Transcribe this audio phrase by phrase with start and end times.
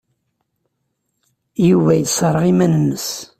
[1.69, 3.09] Yuba yesserɣ iman-nnes.